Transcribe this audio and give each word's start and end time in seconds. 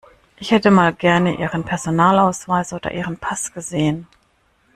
Ich 0.37 0.49
hätte 0.49 0.71
mal 0.71 0.93
gern 0.95 1.27
Ihren 1.27 1.63
Personalausweis 1.63 2.73
oder 2.73 2.91
Ihren 2.91 3.17
Pass 3.19 3.53
gesehen. 3.53 4.07